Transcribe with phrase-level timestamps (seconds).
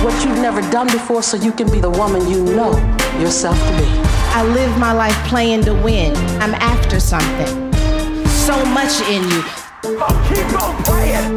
[0.00, 2.72] Do what you've never done before so you can be the woman you know
[3.20, 3.84] yourself to be.
[4.32, 6.16] I live my life playing to win.
[6.40, 7.70] I'm after something.
[8.26, 9.42] So much in you.
[9.82, 11.34] Keep on playing.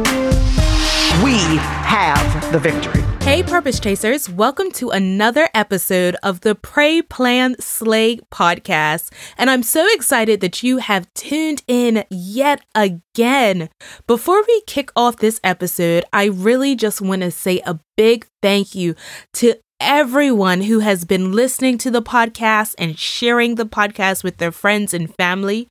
[1.22, 1.36] We
[1.84, 3.03] have the victory.
[3.24, 9.10] Hey, Purpose Chasers, welcome to another episode of the Pray, Plan, Slay podcast.
[9.38, 13.70] And I'm so excited that you have tuned in yet again.
[14.06, 18.74] Before we kick off this episode, I really just want to say a big thank
[18.74, 18.94] you
[19.32, 24.52] to everyone who has been listening to the podcast and sharing the podcast with their
[24.52, 25.66] friends and family.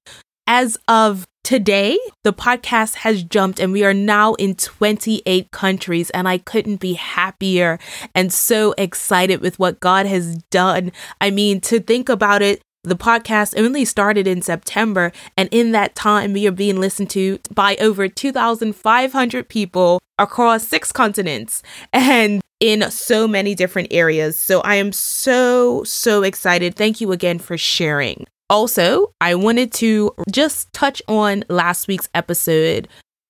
[0.48, 6.28] As of today, the podcast has jumped and we are now in 28 countries, and
[6.28, 7.80] I couldn't be happier
[8.14, 10.92] and so excited with what God has done.
[11.22, 15.96] I mean, to think about it, the podcast only started in September, and in that
[15.96, 21.64] time, we are being listened to by over 2,500 people across six continents
[21.94, 24.38] and in so many different areas.
[24.38, 26.76] So I am so, so excited.
[26.76, 28.26] Thank you again for sharing.
[28.54, 32.88] Also, I wanted to just touch on last week's episode.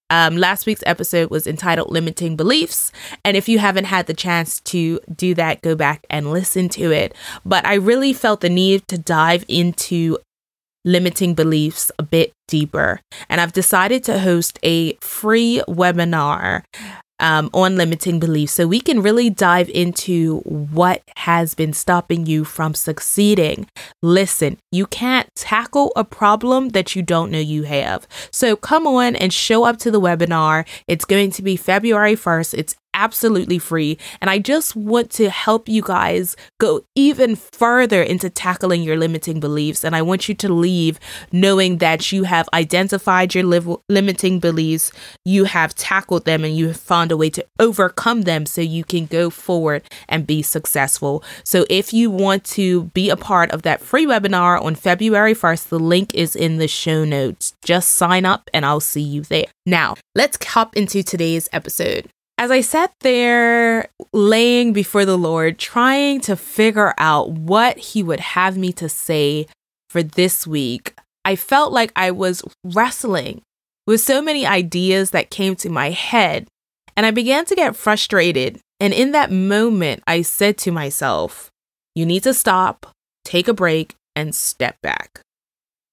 [0.09, 2.91] Um, last week's episode was entitled Limiting Beliefs.
[3.23, 6.91] And if you haven't had the chance to do that, go back and listen to
[6.91, 7.15] it.
[7.45, 10.17] But I really felt the need to dive into
[10.83, 12.99] limiting beliefs a bit deeper.
[13.29, 16.63] And I've decided to host a free webinar
[17.19, 22.43] um, on limiting beliefs so we can really dive into what has been stopping you
[22.43, 23.67] from succeeding.
[24.01, 28.07] Listen, you can't tackle a problem that you don't know you have.
[28.31, 30.65] So come on and show up to the webinar.
[30.87, 32.53] It's going to be February 1st.
[32.55, 33.97] It's absolutely free.
[34.21, 39.39] And I just want to help you guys go even further into tackling your limiting
[39.39, 39.83] beliefs.
[39.83, 40.99] And I want you to leave
[41.31, 44.91] knowing that you have identified your liv- limiting beliefs,
[45.25, 48.83] you have tackled them, and you have found a way to overcome them so you
[48.83, 51.23] can go forward and be successful.
[51.43, 55.69] So if you want to be a part of that free webinar on February 1st,
[55.69, 57.53] the link is in the show notes.
[57.63, 59.45] Just sign up and I'll see you there.
[59.65, 62.09] Now, let's hop into today's episode.
[62.43, 68.19] As I sat there laying before the Lord, trying to figure out what He would
[68.19, 69.47] have me to say
[69.89, 70.93] for this week,
[71.23, 73.43] I felt like I was wrestling
[73.87, 76.49] with so many ideas that came to my head.
[76.97, 78.59] And I began to get frustrated.
[78.77, 81.49] And in that moment, I said to myself,
[81.95, 82.91] You need to stop,
[83.23, 85.21] take a break, and step back.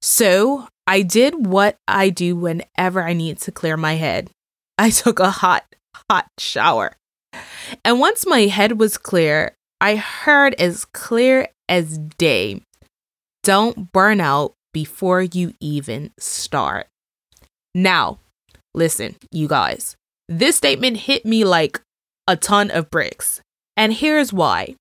[0.03, 4.31] So I did what I do whenever I need to clear my head.
[4.77, 5.65] I took a hot
[6.11, 6.97] hot shower.
[7.85, 12.63] And once my head was clear, I heard as clear as day
[13.45, 16.89] don't burn out before you even start.
[17.77, 18.19] Now,
[18.75, 19.97] listen, you guys,
[20.29, 21.81] this statement hit me like
[22.27, 23.41] a ton of bricks.
[23.77, 24.75] And here's why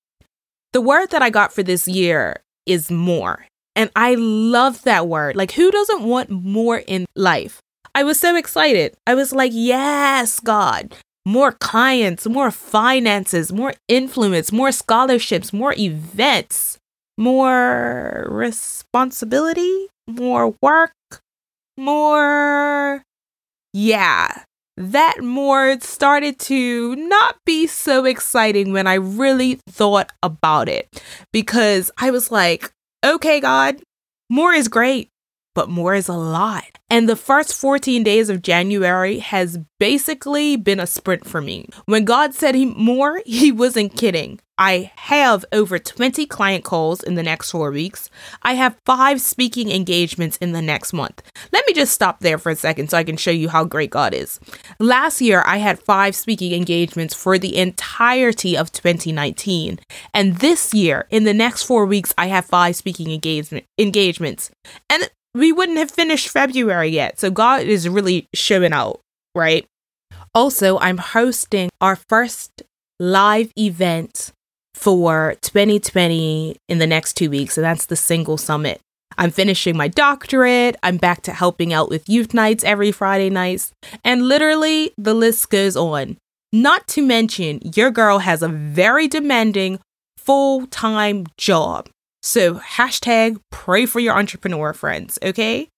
[0.73, 3.45] the word that I got for this year is more.
[3.75, 5.35] And I love that word.
[5.35, 7.59] Like, who doesn't want more in life?
[7.94, 8.95] I was so excited.
[9.06, 10.95] I was like, yes, God,
[11.25, 16.78] more clients, more finances, more influence, more scholarships, more events,
[17.18, 20.94] more responsibility, more work,
[21.78, 23.03] more.
[23.74, 24.44] Yeah,
[24.78, 30.88] that more started to not be so exciting when I really thought about it
[31.31, 32.72] because I was like,
[33.06, 33.81] okay, God,
[34.30, 35.09] more is great
[35.59, 36.78] but more is a lot.
[36.89, 41.67] And the first 14 days of January has basically been a sprint for me.
[41.85, 44.39] When God said he more, he wasn't kidding.
[44.59, 48.09] I have over 20 client calls in the next four weeks.
[48.41, 51.24] I have five speaking engagements in the next month.
[51.53, 53.89] Let me just stop there for a second so I can show you how great
[53.89, 54.38] God is.
[54.77, 59.80] Last year, I had five speaking engagements for the entirety of 2019.
[60.13, 64.51] And this year, in the next four weeks, I have five speaking engagement engagements.
[64.89, 67.20] And we wouldn't have finished February yet.
[67.20, 69.00] So God is really showing out,
[69.36, 69.66] right?
[70.34, 72.64] Also, I'm hosting our first
[73.00, 74.31] live event
[74.74, 78.80] for 2020 in the next two weeks, and that's the single summit.
[79.18, 80.78] I'm finishing my doctorate.
[80.84, 83.74] I'm back to helping out with youth nights every Friday nights.
[84.04, 86.18] And literally, the list goes on.
[86.54, 89.80] Not to mention, your girl has a very demanding
[90.18, 91.90] full time job.
[92.21, 95.69] So, hashtag pray for your entrepreneur friends, okay?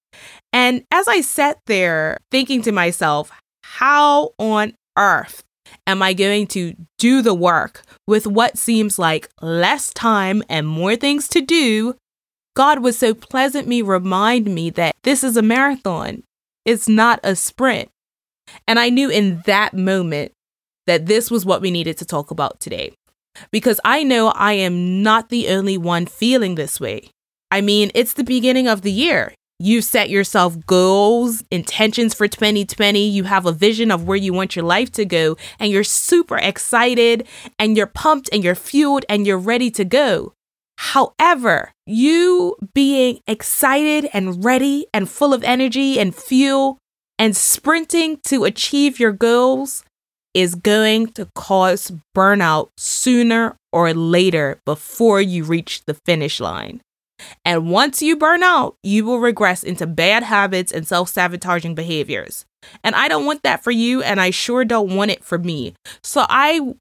[0.52, 3.32] And as I sat there thinking to myself,
[3.64, 5.44] how on earth
[5.88, 10.96] am I going to do the work with what seems like less time and more
[10.96, 11.96] things to do?
[12.56, 16.24] God was so pleasant me remind me that this is a marathon.
[16.66, 17.90] It's not a sprint.
[18.68, 20.34] And I knew in that moment
[20.88, 22.94] that this was what we needed to talk about today.
[23.52, 27.10] Because I know I am not the only one feeling this way.
[27.50, 29.34] I mean, it's the beginning of the year.
[29.60, 33.08] You've set yourself goals, intentions for 2020.
[33.08, 36.38] You have a vision of where you want your life to go, and you're super
[36.38, 37.28] excited
[37.60, 40.34] and you're pumped and you're fueled and you're ready to go.
[40.80, 46.80] However, you being excited and ready and full of energy and fuel
[47.20, 49.84] and sprinting to achieve your goals
[50.34, 56.82] is going to cause burnout sooner or later before you reach the finish line.
[57.46, 62.46] And once you burn out, you will regress into bad habits and self sabotaging behaviors.
[62.84, 65.74] And I don't want that for you, and I sure don't want it for me.
[66.04, 66.74] So I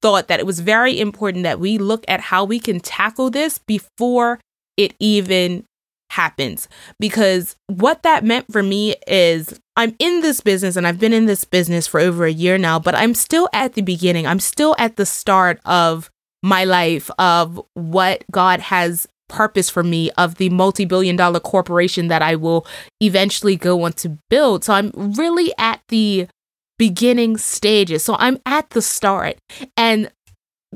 [0.00, 3.58] thought that it was very important that we look at how we can tackle this
[3.58, 4.40] before
[4.76, 5.64] it even
[6.12, 6.68] happens.
[7.00, 11.26] Because what that meant for me is I'm in this business and I've been in
[11.26, 14.26] this business for over a year now, but I'm still at the beginning.
[14.26, 16.10] I'm still at the start of
[16.42, 22.08] my life, of what God has purpose for me, of the multi billion dollar corporation
[22.08, 22.66] that I will
[23.00, 24.64] eventually go on to build.
[24.64, 26.28] So I'm really at the
[26.78, 28.04] beginning stages.
[28.04, 29.38] So I'm at the start.
[29.76, 30.10] And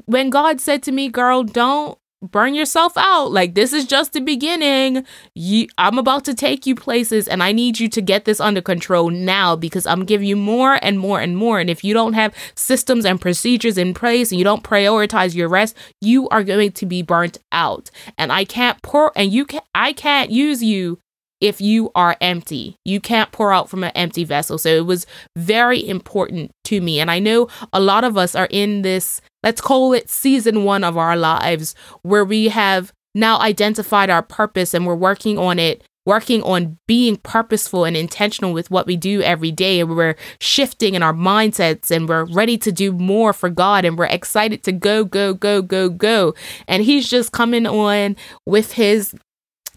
[0.06, 3.31] when God said to me, girl, don't burn yourself out.
[3.31, 5.05] Like this is just the beginning.
[5.35, 8.63] You, I'm about to take you places and I need you to get this under
[8.63, 11.61] control now because I'm giving you more and more and more.
[11.61, 15.49] And if you don't have systems and procedures in place and you don't prioritize your
[15.49, 17.91] rest, you are going to be burnt out.
[18.19, 20.99] And I can't pour and you can I can't use you
[21.41, 22.77] if you are empty.
[22.85, 24.59] You can't pour out from an empty vessel.
[24.59, 25.06] So it was
[25.37, 27.00] very important to me.
[27.00, 30.85] And I know a lot of us are in this, let's call it season one
[30.85, 35.83] of our lives, where we have now identified our purpose and we're working on it.
[36.05, 39.81] Working on being purposeful and intentional with what we do every day.
[39.81, 43.99] And we're shifting in our mindsets and we're ready to do more for God and
[43.99, 46.33] we're excited to go, go, go, go, go.
[46.69, 48.15] And He's just coming on
[48.47, 49.17] with His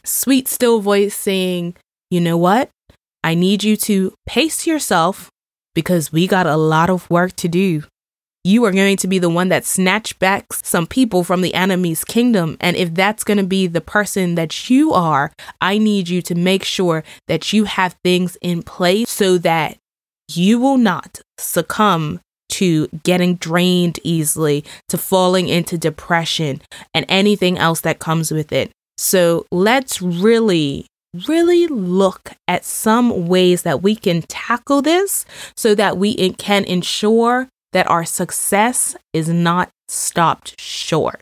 [0.10, 1.76] sweet, still voice saying,
[2.10, 2.70] You know what?
[3.24, 5.30] I need you to pace yourself
[5.76, 7.84] because we got a lot of work to do.
[8.44, 12.06] You are going to be the one that snatch back some people from the enemy's
[12.06, 12.56] kingdom.
[12.62, 16.36] And if that's going to be the person that you are, I need you to
[16.36, 19.78] make sure that you have things in place so that
[20.34, 26.62] you will not succumb to getting drained easily, to falling into depression,
[26.94, 28.72] and anything else that comes with it.
[29.00, 30.86] So let's really,
[31.26, 35.26] really look at some ways that we can tackle this
[35.56, 41.22] so that we can ensure that our success is not stopped short.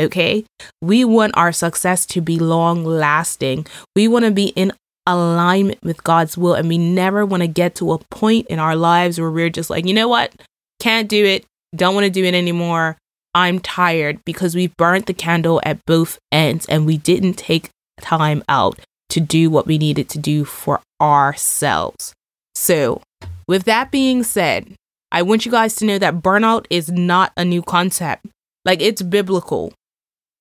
[0.00, 0.46] Okay.
[0.80, 3.66] We want our success to be long lasting.
[3.94, 4.72] We want to be in
[5.06, 6.54] alignment with God's will.
[6.54, 9.68] And we never want to get to a point in our lives where we're just
[9.68, 10.34] like, you know what?
[10.78, 11.44] Can't do it.
[11.76, 12.96] Don't want to do it anymore.
[13.34, 18.42] I'm tired because we burnt the candle at both ends and we didn't take time
[18.48, 18.78] out
[19.10, 22.12] to do what we needed to do for ourselves.
[22.54, 23.02] So,
[23.46, 24.74] with that being said,
[25.12, 28.26] I want you guys to know that burnout is not a new concept.
[28.64, 29.72] Like, it's biblical.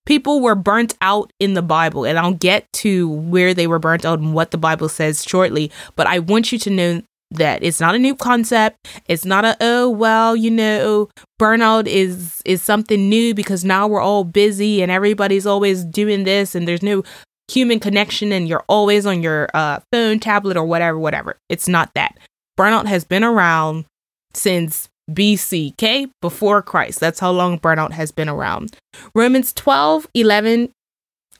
[0.05, 4.05] People were burnt out in the Bible, and I'll get to where they were burnt
[4.05, 5.71] out and what the Bible says shortly.
[5.95, 8.87] But I want you to know that it's not a new concept.
[9.07, 11.09] It's not a oh well you know
[11.39, 16.55] burnout is is something new because now we're all busy and everybody's always doing this
[16.55, 17.03] and there's no
[17.49, 21.37] human connection and you're always on your uh, phone tablet or whatever whatever.
[21.49, 22.17] It's not that.
[22.59, 23.85] Burnout has been around
[24.33, 26.99] since bc okay before christ.
[26.99, 28.75] That's how long burnout has been around.
[29.15, 30.71] Romans 12 11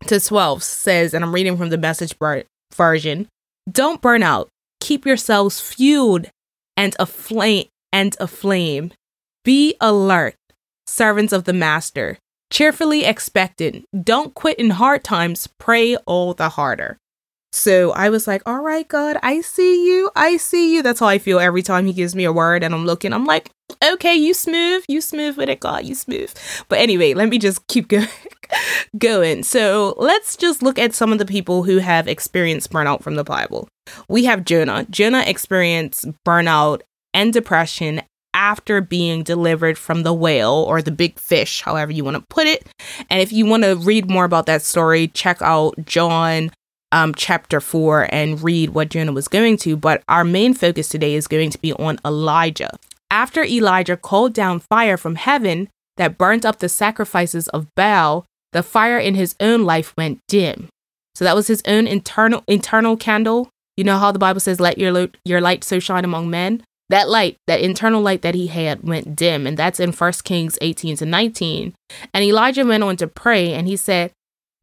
[0.08, 2.16] to 12 says and i'm reading from the message
[2.74, 3.28] version
[3.70, 6.28] don't burn out keep yourselves fueled
[6.78, 8.92] and aflame and aflame.
[9.44, 10.36] Be alert,
[10.88, 12.18] servants of the master,
[12.52, 13.86] cheerfully expectant.
[14.04, 16.98] Don't quit in hard times, pray all the harder.
[17.52, 20.12] So I was like, all right, God, I see you.
[20.16, 20.84] I see you.
[20.84, 23.12] That's how I feel every time he gives me a word and I'm looking.
[23.12, 23.50] I'm like,
[23.84, 24.84] okay, you smooth.
[24.88, 25.86] You smooth with it, God.
[25.86, 26.34] You smooth.
[26.68, 28.08] But anyway, let me just keep going.
[28.98, 29.44] going.
[29.44, 33.24] So let's just look at some of the people who have experienced burnout from the
[33.24, 33.68] Bible.
[34.08, 34.86] We have Jonah.
[34.90, 36.82] Jonah experienced burnout
[37.14, 38.02] and depression
[38.34, 42.48] after being delivered from the whale or the big fish, however you want to put
[42.48, 42.68] it.
[43.10, 46.50] And if you want to read more about that story, check out Jonah
[46.92, 49.76] um, chapter 4 and read what Jonah was going to.
[49.76, 52.78] But our main focus today is going to be on Elijah.
[53.12, 58.64] After Elijah called down fire from heaven that burnt up the sacrifices of Baal, the
[58.64, 60.70] fire in his own life went dim.
[61.16, 63.50] So that was his own internal internal candle.
[63.76, 66.64] You know how the Bible says, "Let your lo- your light so shine among men."
[66.90, 70.58] That light, that internal light that he had, went dim, and that's in 1 Kings
[70.62, 71.74] 18 to 19.
[72.14, 74.12] And Elijah went on to pray, and he said,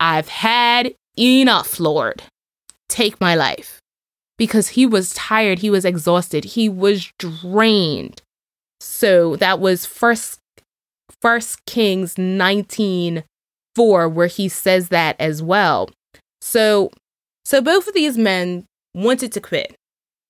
[0.01, 2.23] "I've had enough, Lord.
[2.89, 3.81] Take my life."
[4.39, 8.21] Because he was tired, he was exhausted, he was drained.
[8.81, 10.41] So that was first
[11.23, 13.25] First Kings 19
[13.75, 15.91] 4, where he says that as well.
[16.41, 16.91] So
[17.45, 19.77] so both of these men wanted to quit.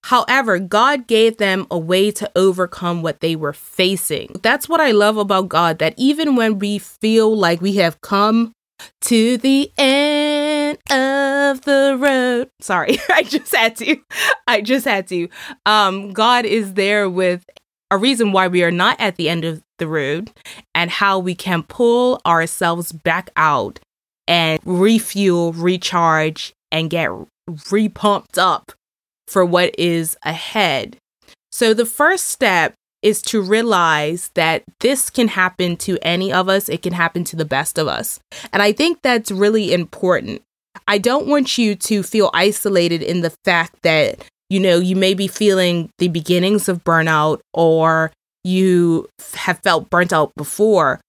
[0.05, 4.37] However, God gave them a way to overcome what they were facing.
[4.43, 8.53] That's what I love about God that even when we feel like we have come
[9.03, 9.96] to the end
[10.91, 12.51] of the road.
[12.61, 13.97] Sorry, I just had to.
[14.47, 15.29] I just had to.
[15.65, 17.45] Um God is there with
[17.91, 20.31] a reason why we are not at the end of the road
[20.75, 23.79] and how we can pull ourselves back out
[24.27, 27.11] and refuel, recharge, and get
[27.49, 28.73] repumped up
[29.29, 30.97] for what is ahead.
[31.53, 36.69] So, the first step is to realize that this can happen to any of us,
[36.69, 38.19] it can happen to the best of us.
[38.53, 40.43] And I think that's really important.
[40.89, 45.15] I don't want you to feel isolated in the fact that, you know, you may
[45.15, 48.13] be feeling the beginnings of burnout or
[48.45, 51.01] you have felt burnt out before.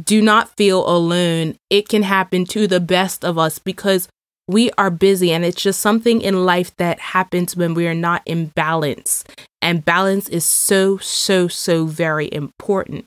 [0.00, 1.56] Do not feel alone.
[1.70, 4.08] It can happen to the best of us because
[4.46, 8.22] we are busy and it's just something in life that happens when we are not
[8.26, 9.24] in balance.
[9.62, 13.06] And balance is so, so, so very important.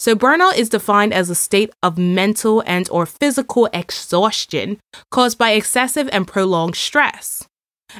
[0.00, 4.78] So burnout is defined as a state of mental and or physical exhaustion
[5.10, 7.44] caused by excessive and prolonged stress.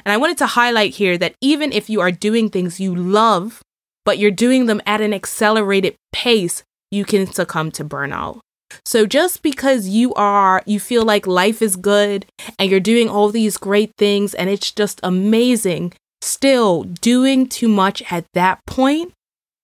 [0.03, 3.61] And I wanted to highlight here that even if you are doing things you love,
[4.03, 8.39] but you're doing them at an accelerated pace, you can succumb to burnout.
[8.83, 12.25] So just because you are, you feel like life is good
[12.57, 18.01] and you're doing all these great things and it's just amazing, still doing too much
[18.11, 19.13] at that point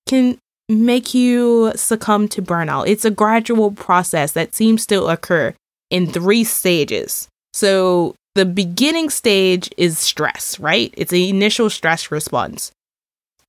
[0.08, 0.38] can
[0.70, 2.88] make you succumb to burnout.
[2.88, 5.54] It's a gradual process that seems to occur
[5.90, 7.28] in three stages.
[7.54, 10.94] So the beginning stage is stress, right?
[10.98, 12.72] It's the initial stress response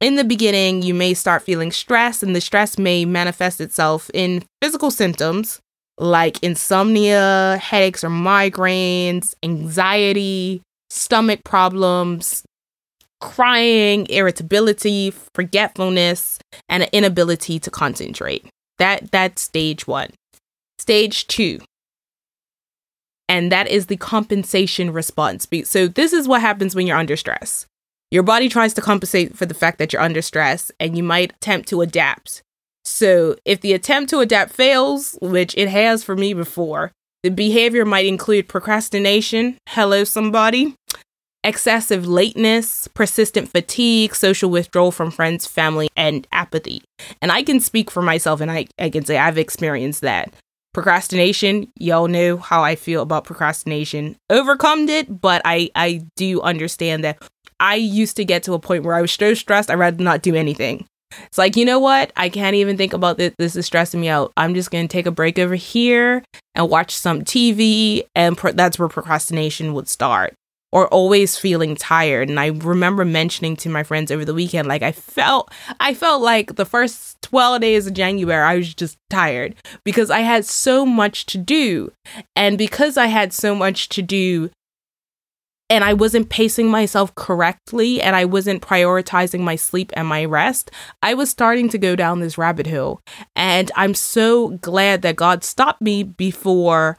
[0.01, 4.45] in the beginning, you may start feeling stress, and the stress may manifest itself in
[4.63, 5.61] physical symptoms
[5.99, 12.45] like insomnia, headaches or migraines, anxiety, stomach problems,
[13.21, 18.47] crying, irritability, forgetfulness, and an inability to concentrate.
[18.79, 20.11] That that's stage 1.
[20.79, 21.59] Stage 2.
[23.29, 25.47] And that is the compensation response.
[25.65, 27.67] So this is what happens when you're under stress.
[28.11, 31.35] Your body tries to compensate for the fact that you're under stress and you might
[31.35, 32.43] attempt to adapt.
[32.85, 36.91] So, if the attempt to adapt fails, which it has for me before,
[37.23, 40.75] the behavior might include procrastination, hello, somebody,
[41.49, 46.83] excessive lateness, persistent fatigue, social withdrawal from friends, family, and apathy.
[47.23, 50.33] And I can speak for myself and I, I can say I've experienced that.
[50.75, 54.17] Procrastination, y'all know how I feel about procrastination.
[54.29, 57.23] Overcome it, but I, I do understand that
[57.59, 60.23] I used to get to a point where I was so stressed, I'd rather not
[60.23, 60.87] do anything.
[61.25, 62.13] It's like, you know what?
[62.17, 63.33] I can't even think about this.
[63.39, 64.31] This is stressing me out.
[64.37, 66.23] I'm just going to take a break over here
[66.55, 68.03] and watch some TV.
[68.15, 70.35] And pro- that's where procrastination would start
[70.73, 72.29] or always feeling tired.
[72.29, 76.23] And I remember mentioning to my friends over the weekend, like I felt, I felt
[76.23, 80.85] like the first 12 days of January, I was just tired because I had so
[80.85, 81.93] much to do.
[82.37, 84.51] And because I had so much to do,
[85.71, 90.71] and I wasn't pacing myself correctly and I wasn't prioritizing my sleep and my rest,
[91.03, 93.01] I was starting to go down this rabbit hole.
[93.37, 96.97] And I'm so glad that God stopped me before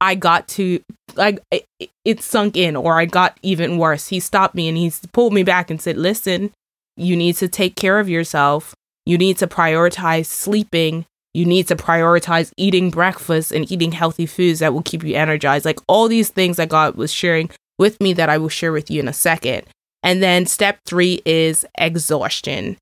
[0.00, 0.80] I got to
[1.16, 1.64] like it,
[2.04, 4.08] it sunk in or I got even worse.
[4.08, 6.52] He stopped me and he pulled me back and said, "Listen,
[6.96, 8.74] you need to take care of yourself.
[9.06, 11.06] You need to prioritize sleeping.
[11.34, 15.64] You need to prioritize eating breakfast and eating healthy foods that will keep you energized.
[15.64, 18.90] Like all these things that God was sharing with me that I will share with
[18.90, 19.64] you in a second.
[20.02, 22.76] And then step three is exhaustion.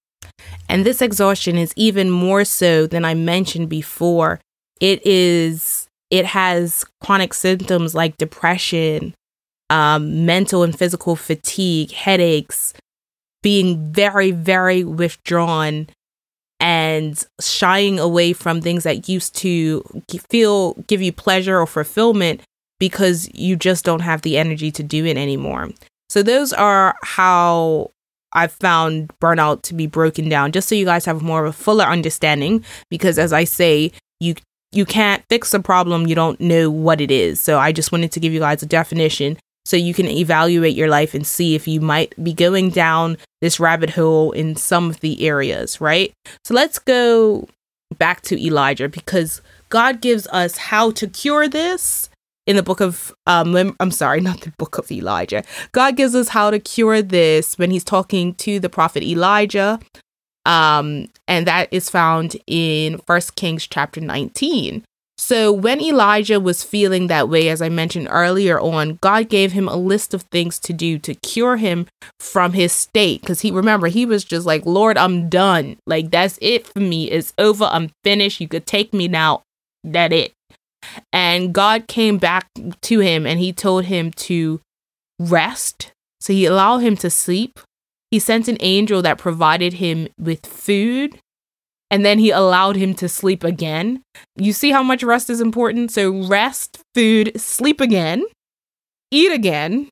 [0.69, 4.41] And this exhaustion is even more so than I mentioned before.
[4.81, 9.15] It is, it has chronic symptoms like depression,
[9.71, 12.75] um, mental and physical fatigue, headaches,
[13.43, 15.89] being very, very withdrawn,
[16.61, 19.83] and shying away from things that used to
[20.29, 22.43] feel give you pleasure or fulfillment
[22.79, 25.71] because you just don't have the energy to do it anymore.
[26.11, 27.91] So those are how
[28.35, 31.57] I've found burnout to be broken down just so you guys have more of a
[31.57, 34.35] fuller understanding because as I say, you
[34.73, 37.41] you can't fix a problem you don't know what it is.
[37.41, 40.89] So I just wanted to give you guys a definition so you can evaluate your
[40.89, 45.01] life and see if you might be going down this rabbit hole in some of
[45.01, 46.13] the areas, right?
[46.45, 47.49] So let's go
[47.99, 52.09] back to Elijah because God gives us how to cure this
[52.47, 55.45] in the book of um I'm sorry, not the book of Elijah.
[55.73, 59.79] God gives us how to cure this when he's talking to the prophet Elijah.
[60.47, 64.85] Um and that is found in First Kings chapter 19.
[65.19, 69.69] So when Elijah was feeling that way as I mentioned earlier on, God gave him
[69.69, 71.87] a list of things to do to cure him
[72.19, 75.77] from his state cuz he remember he was just like, "Lord, I'm done.
[75.87, 77.11] Like that's it for me.
[77.11, 77.65] It's over.
[77.65, 78.41] I'm finished.
[78.41, 79.43] You could take me now.
[79.85, 80.33] That it."
[81.13, 82.49] And God came back
[82.81, 84.61] to him and he told him to
[85.19, 85.93] rest.
[86.21, 87.61] So he allowed him to sleep.
[88.13, 91.19] He sent an angel that provided him with food.
[91.91, 94.03] And then he allowed him to sleep again.
[94.37, 95.91] You see how much rest is important?
[95.91, 98.25] So, rest, food, sleep again,
[99.11, 99.89] eat again,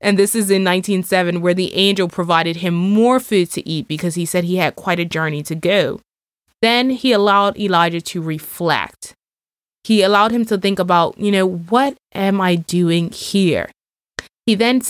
[0.00, 4.16] and this is in 1907, where the angel provided him more food to eat because
[4.16, 6.00] he said he had quite a journey to go.
[6.60, 9.14] Then he allowed Elijah to reflect
[9.86, 13.70] he allowed him to think about, you know, what am I doing here?
[14.44, 14.80] He then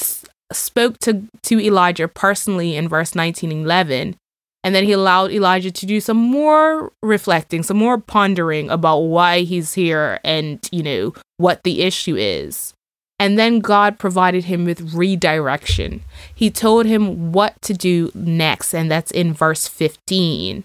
[0.52, 4.16] spoke to, to Elijah personally in verse 19 and 11.
[4.64, 9.40] And then he allowed Elijah to do some more reflecting, some more pondering about why
[9.40, 12.74] he's here and, you know, what the issue is.
[13.18, 16.02] And then God provided him with redirection.
[16.34, 20.64] He told him what to do next, and that's in verse 15.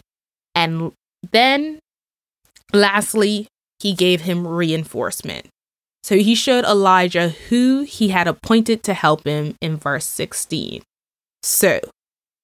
[0.56, 0.92] And
[1.32, 1.80] then,
[2.74, 3.48] lastly,
[3.80, 5.48] he gave him reinforcement.
[6.04, 10.82] So he showed Elijah who he had appointed to help him in verse 16.
[11.44, 11.80] So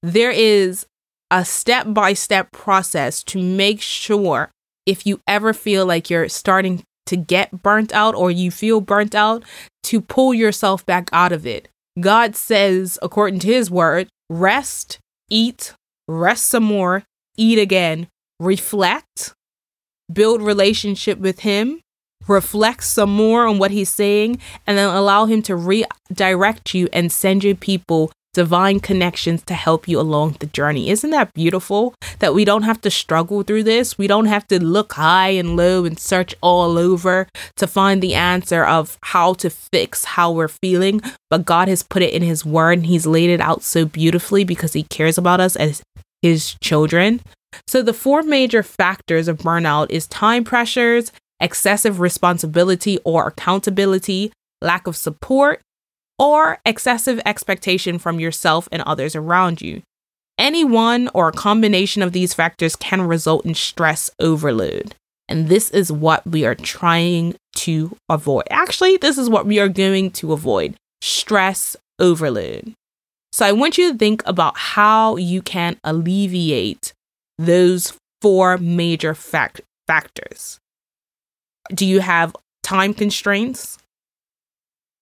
[0.04, 0.86] there is
[1.32, 4.52] a step by step process to make sure
[4.86, 9.16] if you ever feel like you're starting to get burnt out or you feel burnt
[9.16, 9.44] out,
[9.84, 11.68] to pull yourself back out of it.
[12.00, 15.74] God says, according to his word, rest, eat,
[16.08, 17.04] rest some more,
[17.38, 18.08] eat again,
[18.40, 19.34] reflect,
[20.12, 21.82] build relationship with him,
[22.28, 27.12] reflect some more on what he's saying, and then allow him to redirect you and
[27.12, 30.92] send you people divine connections to help you along the journey.
[30.92, 31.96] Isn't that beautiful?
[32.20, 33.98] That we don't have to struggle through this.
[33.98, 38.14] We don't have to look high and low and search all over to find the
[38.14, 41.02] answer of how to fix how we're feeling.
[41.32, 44.44] But God has put it in His Word and He's laid it out so beautifully
[44.44, 45.82] because He cares about us as
[46.22, 47.22] His children.
[47.66, 54.88] So the four major factors of burnout is time pressures, excessive responsibility or accountability, lack
[54.88, 55.62] of support,
[56.20, 59.82] or excessive expectation from yourself and others around you.
[60.38, 64.96] Any one or a combination of these factors can result in stress overload.
[65.28, 68.46] And this is what we are trying to avoid.
[68.50, 72.74] Actually, this is what we are going to avoid stress overload.
[73.32, 76.94] So I want you to think about how you can alleviate
[77.38, 80.60] those four major fact- factors.
[81.74, 83.78] Do you have time constraints?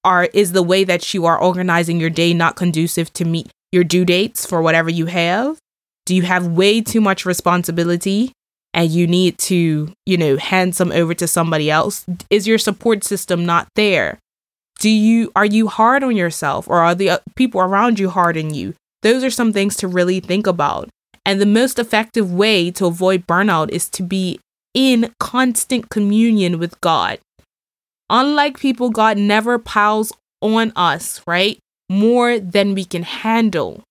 [0.03, 3.83] Are is the way that you are organizing your day not conducive to meet your
[3.83, 5.57] due dates for whatever you have?
[6.05, 8.31] Do you have way too much responsibility
[8.73, 12.05] and you need to, you know, hand some over to somebody else?
[12.29, 14.19] Is your support system not there?
[14.79, 18.37] Do you are you hard on yourself or are the uh, people around you hard
[18.37, 18.75] on you?
[19.01, 20.89] Those are some things to really think about.
[21.25, 24.39] And the most effective way to avoid burnout is to be
[24.75, 27.17] in constant communion with God.
[28.09, 31.57] Unlike people, God never piles on us, right?
[31.89, 33.81] More than we can handle.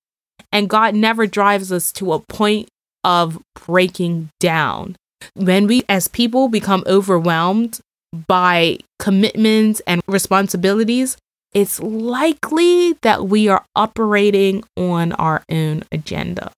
[0.52, 2.68] And God never drives us to a point
[3.02, 4.94] of breaking down.
[5.34, 7.80] When we, as people, become overwhelmed
[8.28, 11.16] by commitments and responsibilities,
[11.52, 16.52] it's likely that we are operating on our own agenda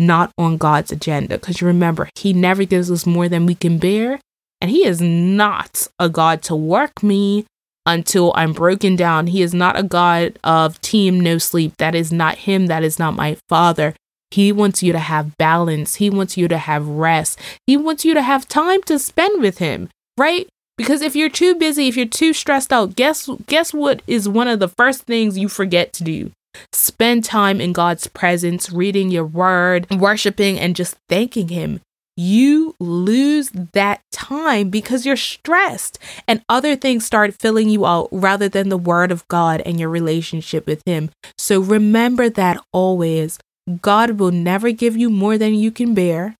[0.00, 1.38] not on God's agenda.
[1.38, 4.18] Because you remember, He never gives us more than we can bear.
[4.60, 7.46] And He is not a God to work me
[7.86, 9.28] until I'm broken down.
[9.28, 11.74] He is not a God of team no sleep.
[11.78, 12.66] That is not Him.
[12.66, 13.94] That is not my Father.
[14.30, 15.96] He wants you to have balance.
[15.96, 17.38] He wants you to have rest.
[17.66, 20.48] He wants you to have time to spend with Him, right?
[20.76, 24.48] Because if you're too busy, if you're too stressed out, guess guess what is one
[24.48, 26.30] of the first things you forget to do?
[26.72, 31.80] Spend time in God's presence, reading your word, worshiping, and just thanking Him.
[32.16, 38.48] You lose that time because you're stressed and other things start filling you out rather
[38.48, 41.10] than the word of God and your relationship with Him.
[41.38, 43.38] So remember that always.
[43.80, 46.36] God will never give you more than you can bear.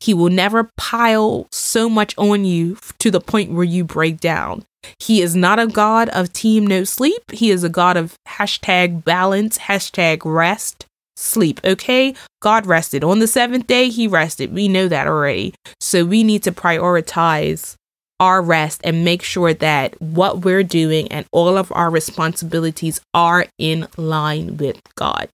[0.00, 4.64] He will never pile so much on you to the point where you break down.
[4.98, 7.30] He is not a God of team no sleep.
[7.30, 11.60] He is a God of hashtag balance, hashtag rest, sleep.
[11.64, 12.14] Okay?
[12.42, 13.04] God rested.
[13.04, 14.52] On the seventh day, He rested.
[14.52, 15.54] We know that already.
[15.80, 17.76] So we need to prioritize
[18.20, 23.46] our rest and make sure that what we're doing and all of our responsibilities are
[23.58, 25.28] in line with God.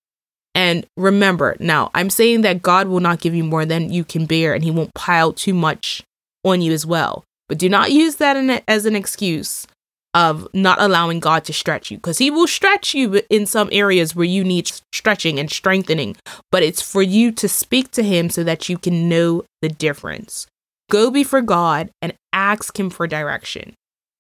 [0.61, 4.27] And remember, now I'm saying that God will not give you more than you can
[4.27, 6.03] bear and he won't pile too much
[6.45, 7.25] on you as well.
[7.49, 9.67] But do not use that a, as an excuse
[10.13, 14.15] of not allowing God to stretch you because he will stretch you in some areas
[14.15, 16.15] where you need stretching and strengthening.
[16.53, 20.47] But it's for you to speak to him so that you can know the difference.
[20.91, 23.73] Go before God and ask him for direction.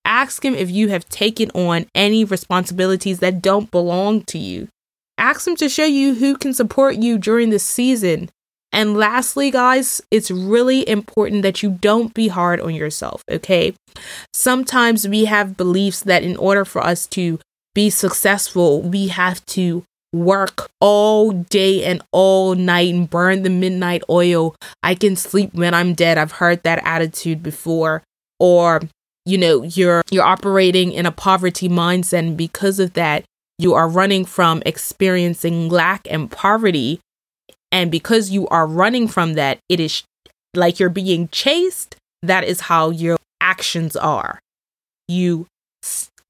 [0.06, 4.68] Ask him if you have taken on any responsibilities that don't belong to you
[5.20, 8.30] ask them to show you who can support you during this season.
[8.72, 13.74] And lastly, guys, it's really important that you don't be hard on yourself, okay?
[14.32, 17.40] Sometimes we have beliefs that in order for us to
[17.74, 24.02] be successful, we have to work all day and all night and burn the midnight
[24.08, 24.54] oil.
[24.82, 26.18] I can sleep when I'm dead.
[26.18, 28.02] I've heard that attitude before.
[28.38, 28.80] Or,
[29.24, 33.24] you know, you're you're operating in a poverty mindset and because of that,
[33.60, 37.00] you are running from experiencing lack and poverty.
[37.70, 40.02] And because you are running from that, it is
[40.54, 41.96] like you're being chased.
[42.22, 44.40] That is how your actions are.
[45.08, 45.46] You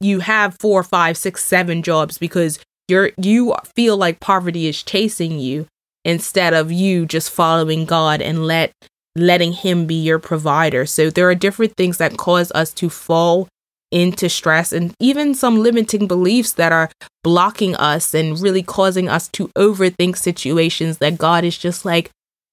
[0.01, 5.39] you have four, five, six, seven jobs because you're you feel like poverty is chasing
[5.39, 5.67] you
[6.05, 8.73] instead of you just following God and let
[9.17, 10.87] letting him be your provider.
[10.87, 13.49] So there are different things that cause us to fall
[13.91, 16.91] into stress and even some limiting beliefs that are
[17.25, 22.11] blocking us and really causing us to overthink situations that God is just like,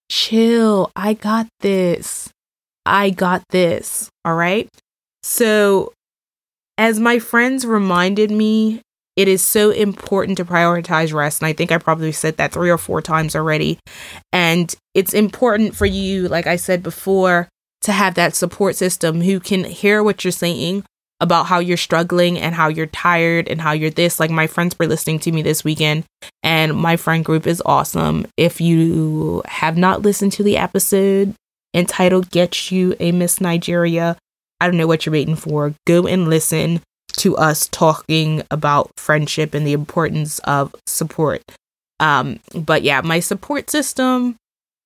[0.09, 2.29] chill, I got this.
[2.85, 4.09] I got this.
[4.25, 4.67] All right.
[5.23, 5.93] So,
[6.77, 8.81] as my friends reminded me,
[9.17, 11.41] it is so important to prioritize rest.
[11.41, 13.79] And I think I probably said that three or four times already.
[14.31, 17.49] And it's important for you, like I said before,
[17.81, 20.83] to have that support system who can hear what you're saying,
[21.19, 24.19] about how you're struggling and how you're tired and how you're this.
[24.19, 26.03] Like my friends were listening to me this weekend,
[26.43, 28.27] and my friend group is awesome.
[28.37, 31.33] If you have not listened to the episode
[31.73, 34.17] entitled Get You a Miss Nigeria,
[34.59, 35.73] I don't know what you're waiting for.
[35.85, 36.81] Go and listen
[37.17, 41.41] to us talking about friendship and the importance of support.
[41.99, 44.35] Um, but yeah, my support system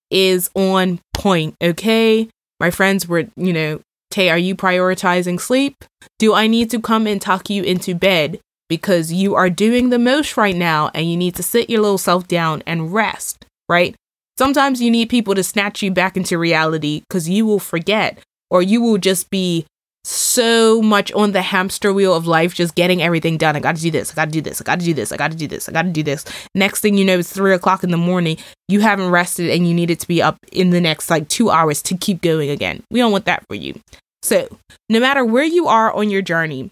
[0.09, 2.29] is on point, okay?
[2.59, 3.81] My friends were, you know,
[4.11, 5.83] Tay, are you prioritizing sleep?
[6.19, 9.99] Do I need to come and tuck you into bed because you are doing the
[9.99, 13.95] most right now and you need to sit your little self down and rest, right?
[14.37, 18.19] Sometimes you need people to snatch you back into reality because you will forget
[18.49, 19.65] or you will just be
[20.03, 23.55] so much on the hamster wheel of life, just getting everything done.
[23.55, 24.11] I got to do this.
[24.11, 24.61] I got to do this.
[24.61, 25.11] I got to do this.
[25.11, 25.69] I got to do this.
[25.69, 26.25] I got to do this.
[26.55, 28.37] Next thing you know, it's three o'clock in the morning.
[28.67, 31.81] You haven't rested and you needed to be up in the next like two hours
[31.83, 32.83] to keep going again.
[32.89, 33.79] We don't want that for you.
[34.23, 34.47] So,
[34.89, 36.71] no matter where you are on your journey,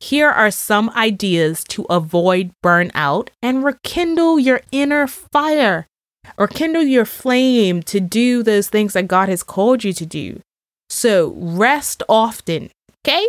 [0.00, 5.86] here are some ideas to avoid burnout and rekindle your inner fire
[6.36, 10.40] or kindle your flame to do those things that God has called you to do.
[11.02, 12.70] So rest often,
[13.04, 13.26] okay?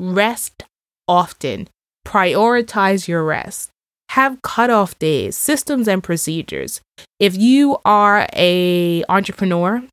[0.00, 0.64] Rest
[1.06, 1.68] often.
[2.04, 3.70] Prioritize your rest.
[4.10, 6.80] Have cutoff days, systems and procedures.
[7.20, 9.84] If you are a entrepreneur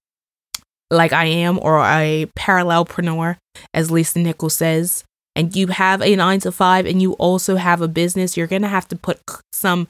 [0.89, 3.37] like I am or a parallelpreneur,
[3.71, 5.03] as Lisa Nichols says,
[5.35, 8.63] and you have a nine to five and you also have a business, you're going
[8.63, 9.19] to have to put
[9.53, 9.87] some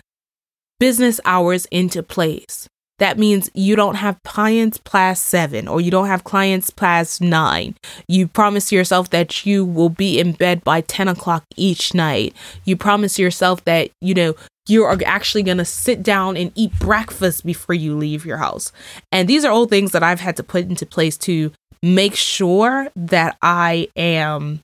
[0.82, 2.68] business hours into place.
[3.02, 7.74] That means you don't have clients past seven or you don't have clients past nine.
[8.08, 12.36] You promise yourself that you will be in bed by 10 o'clock each night.
[12.64, 14.36] You promise yourself that, you know,
[14.68, 18.72] you are actually going to sit down and eat breakfast before you leave your house.
[19.12, 22.88] And these are all things that I've had to put into place to make sure
[22.96, 24.62] that I am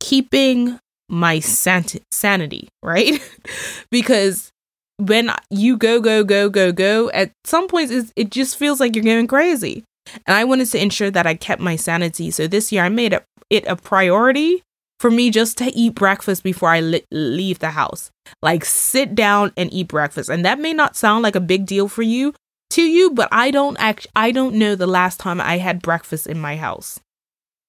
[0.00, 0.78] keeping
[1.10, 3.20] my san- sanity, right?
[3.90, 4.53] because
[4.98, 9.04] when you go, go, go, go, go, at some points it just feels like you're
[9.04, 9.84] going crazy.
[10.26, 12.30] And I wanted to ensure that I kept my sanity.
[12.30, 13.18] So this year I made
[13.50, 14.62] it a priority
[15.00, 18.10] for me just to eat breakfast before I li- leave the house.
[18.42, 20.28] Like sit down and eat breakfast.
[20.30, 22.34] And that may not sound like a big deal for you
[22.70, 26.26] to you, but I don't act I don't know the last time I had breakfast
[26.26, 27.00] in my house.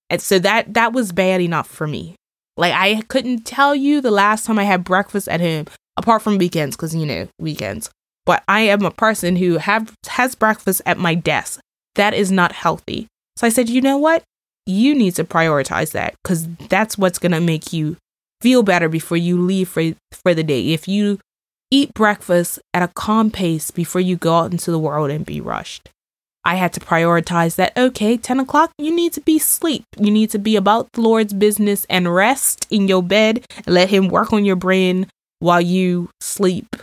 [0.09, 2.15] And so that that was bad enough for me.
[2.57, 5.65] Like I couldn't tell you the last time I had breakfast at home
[5.97, 7.89] apart from weekends cuz you know, weekends.
[8.25, 11.59] But I am a person who have has breakfast at my desk.
[11.95, 13.07] That is not healthy.
[13.37, 14.23] So I said, "You know what?
[14.65, 17.97] you need to prioritize that because that's what's going to make you
[18.41, 20.69] feel better before you leave for, for the day.
[20.73, 21.19] If you
[21.71, 25.41] eat breakfast at a calm pace before you go out into the world and be
[25.41, 25.89] rushed.
[26.47, 29.83] I had to prioritize that, okay, 10 o'clock, you need to be sleep.
[29.97, 33.89] You need to be about the Lord's business and rest in your bed and let
[33.89, 35.07] Him work on your brain
[35.45, 36.75] while you sleep.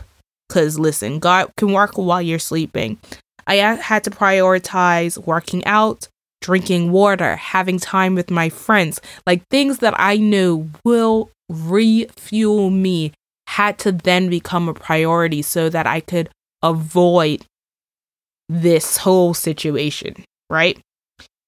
[0.49, 2.99] Because listen, God can work while you're sleeping.
[3.47, 6.09] I had to prioritize working out,
[6.41, 13.13] drinking water, having time with my friends, like things that I knew will refuel me,
[13.49, 16.31] had to then become a priority so that I could
[16.63, 17.45] avoid
[18.49, 20.15] this whole situation,
[20.49, 20.79] right?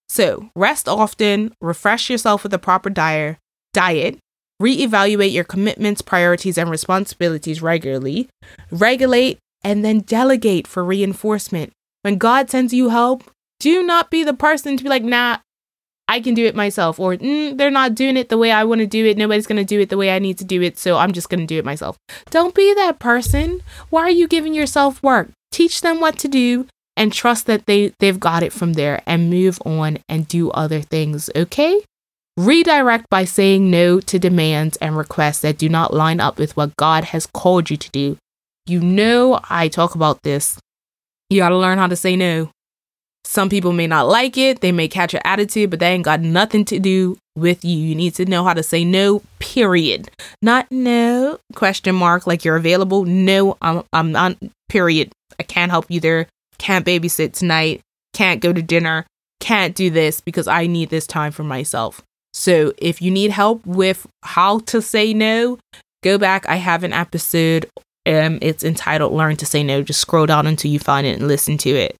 [0.08, 3.36] So, rest often, refresh yourself with a proper diet,
[3.72, 4.18] diet,
[4.60, 8.28] reevaluate your commitments, priorities, and responsibilities regularly,
[8.70, 11.72] regulate, and then delegate for reinforcement.
[12.02, 13.24] When God sends you help,
[13.60, 15.38] do not be the person to be like, nah,
[16.06, 18.80] I can do it myself, or mm, they're not doing it the way I want
[18.80, 19.16] to do it.
[19.16, 21.30] Nobody's going to do it the way I need to do it, so I'm just
[21.30, 21.96] going to do it myself.
[22.30, 23.62] Don't be that person.
[23.88, 25.30] Why are you giving yourself work?
[25.50, 29.30] Teach them what to do and trust that they, they've got it from there and
[29.30, 31.80] move on and do other things, okay?
[32.36, 36.74] Redirect by saying no to demands and requests that do not line up with what
[36.74, 38.16] God has called you to do.
[38.66, 40.58] You know, I talk about this.
[41.30, 42.50] You got to learn how to say no.
[43.24, 46.20] Some people may not like it, they may catch your attitude, but they ain't got
[46.20, 47.76] nothing to do with you.
[47.76, 50.10] You need to know how to say no, period.
[50.42, 53.04] Not no, question mark, like you're available.
[53.04, 54.36] No, I'm, I'm not,
[54.68, 55.12] period.
[55.38, 56.26] I can't help you there.
[56.58, 57.80] Can't babysit tonight.
[58.12, 59.06] Can't go to dinner.
[59.40, 62.02] Can't do this because I need this time for myself.
[62.44, 65.58] So if you need help with how to say no,
[66.02, 66.46] go back.
[66.46, 67.70] I have an episode.
[68.04, 71.26] Um, it's entitled "Learn to Say No." Just scroll down until you find it and
[71.26, 71.96] listen to it.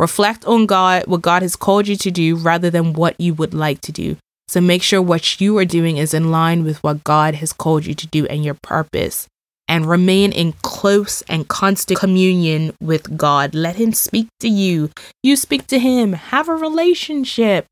[0.00, 3.54] Reflect on God, what God has called you to do, rather than what you would
[3.54, 4.16] like to do.
[4.48, 7.86] So make sure what you are doing is in line with what God has called
[7.86, 9.28] you to do and your purpose.
[9.66, 13.54] And remain in close and constant communion with God.
[13.54, 14.90] Let Him speak to you.
[15.22, 16.12] You speak to Him.
[16.12, 17.66] Have a relationship.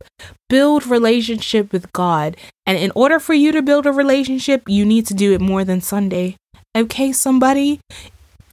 [0.49, 2.37] Build relationship with God.
[2.65, 5.65] And in order for you to build a relationship, you need to do it more
[5.65, 6.37] than Sunday.
[6.75, 7.81] Okay, somebody?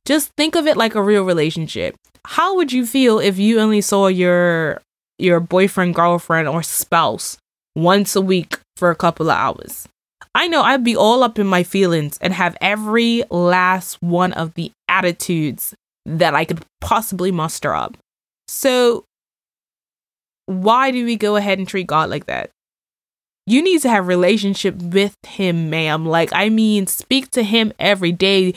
[0.05, 1.95] Just think of it like a real relationship.
[2.25, 4.81] How would you feel if you only saw your
[5.17, 7.37] your boyfriend, girlfriend, or spouse
[7.75, 9.87] once a week for a couple of hours?
[10.39, 14.53] I know I'd be all up in my feelings and have every last one of
[14.53, 15.75] the attitudes
[16.05, 17.97] that I could possibly muster up.
[18.47, 19.03] So,
[20.45, 22.51] why do we go ahead and treat God like that?
[23.47, 26.05] You need to have relationship with him, ma'am.
[26.05, 28.53] Like I mean, speak to him every day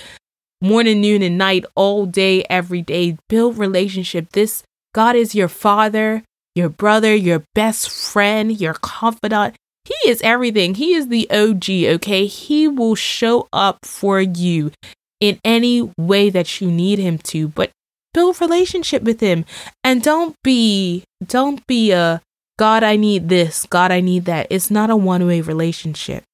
[0.60, 3.18] morning, noon, and night, all day, every day.
[3.28, 4.30] Build relationship.
[4.30, 4.62] This
[4.94, 6.22] God is your father,
[6.54, 9.56] your brother, your best friend, your confidant.
[9.84, 10.74] He is everything.
[10.76, 12.26] He is the OG, okay?
[12.26, 14.72] He will show up for you
[15.20, 17.70] in any way that you need him to, but
[18.14, 19.44] build relationship with him
[19.82, 22.20] and don't be don't be a
[22.58, 24.46] God I need this, God I need that.
[24.50, 26.24] It's not a one-way relationship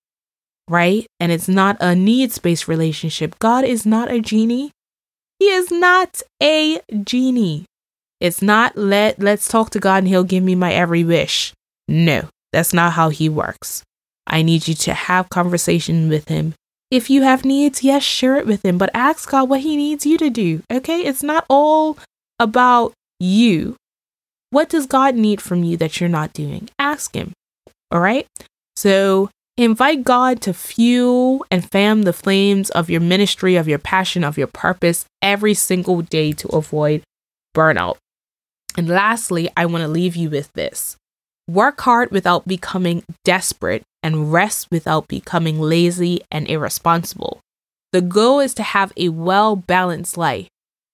[0.69, 1.07] right?
[1.19, 3.39] And it's not a needs based relationship.
[3.39, 4.71] God is not a genie.
[5.39, 7.65] He is not a genie.
[8.21, 11.53] It's not let let's talk to God and he'll give me my every wish.
[11.87, 13.83] No, that's not how he works.
[14.27, 16.55] I need you to have conversation with him.
[16.91, 20.07] If you have needs, yes, share it with him, but ask God what he needs
[20.07, 20.63] you to do.
[20.73, 21.01] Okay?
[21.01, 21.99] It's not all
[22.39, 23.77] about you.
[24.51, 26.71] What does God need from you that you're not doing?
[26.79, 27.33] Ask him.
[27.91, 28.27] All right?
[28.77, 34.23] So Invite God to fuel and fan the flames of your ministry, of your passion,
[34.23, 37.03] of your purpose every single day to avoid
[37.57, 37.97] burnout.
[38.77, 40.97] And lastly, I want to leave you with this
[41.49, 47.41] work hard without becoming desperate and rest without becoming lazy and irresponsible.
[47.93, 50.49] The goal is to have a well balanced life.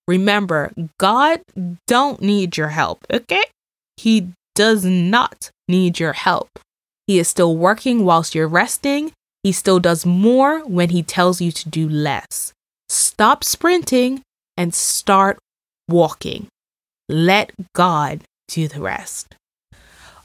[0.06, 1.40] Remember, God
[1.86, 3.44] don't need your help, okay?
[3.96, 6.48] He does not need your help.
[7.06, 9.12] He is still working whilst you're resting.
[9.42, 12.52] He still does more when he tells you to do less.
[12.88, 14.22] Stop sprinting
[14.56, 15.38] and start
[15.88, 16.46] walking.
[17.08, 19.34] Let God do the rest.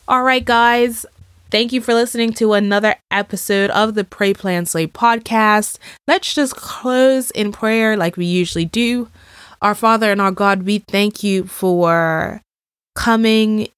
[0.10, 1.06] All right, guys,
[1.52, 5.80] Thank you for listening to another episode of the Pray Plan Slay podcast.
[6.08, 9.10] Let's just close in prayer like we usually do.
[9.60, 12.44] Our Father and our God, we thank you for
[12.94, 13.70] coming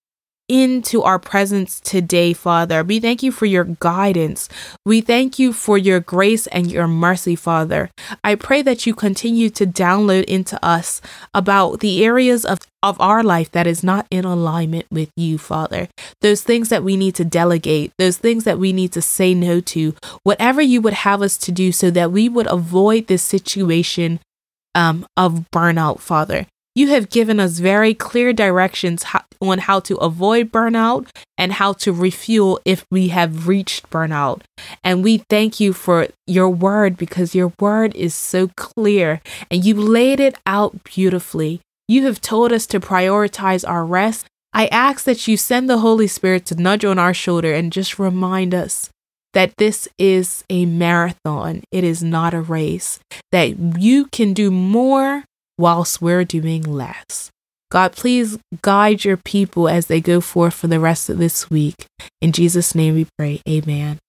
[0.52, 2.84] into our presence today, Father.
[2.84, 4.50] We thank you for your guidance.
[4.86, 7.90] We thank you for your grace and your mercy, Father.
[8.22, 11.02] I pray that you continue to download into us
[11.34, 15.88] about the areas of, of our life that is not in alignment with you, Father.
[16.20, 19.62] Those things that we need to delegate, those things that we need to say no
[19.62, 24.20] to, whatever you would have us to do so that we would avoid this situation
[24.76, 26.46] um, of burnout, Father.
[26.74, 29.04] You have given us very clear directions
[29.42, 34.42] on how to avoid burnout and how to refuel if we have reached burnout.
[34.82, 39.76] And we thank you for your word because your word is so clear and you
[39.76, 41.60] laid it out beautifully.
[41.90, 44.26] You have told us to prioritize our rest.
[44.54, 48.00] I ask that you send the Holy Spirit to nudge on our shoulder and just
[48.00, 48.90] remind us
[49.34, 53.00] that this is a marathon, it is not a race,
[53.32, 55.24] that you can do more
[55.58, 57.32] whilst we're doing less.
[57.72, 61.86] God, please guide your people as they go forth for the rest of this week.
[62.22, 63.42] In Jesus' name we pray.
[63.48, 64.00] Amen.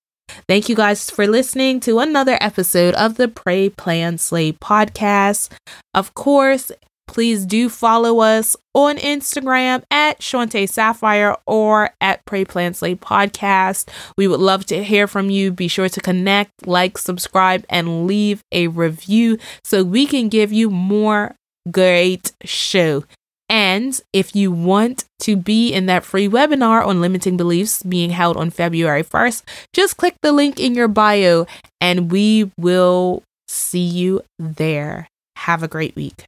[0.49, 5.51] Thank you guys for listening to another episode of the Pray Plan Slay podcast.
[5.95, 6.73] Of course,
[7.13, 13.89] please do follow us on Instagram at Shante Sapphire or at Pray Plan Slay Podcast.
[14.17, 15.53] We would love to hear from you.
[15.53, 20.71] Be sure to connect, like, subscribe, and leave a review so we can give you
[20.71, 21.35] more
[21.71, 23.05] great show.
[23.49, 28.39] And if you want to be in that free webinar on limiting beliefs being held
[28.39, 29.43] on February 1st,
[29.75, 31.47] just click the link in your bio
[31.79, 35.09] and we will see you there.
[35.37, 36.25] Have a great week.